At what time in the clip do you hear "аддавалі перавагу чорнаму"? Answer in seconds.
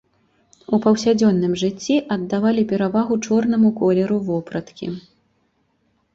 2.15-3.69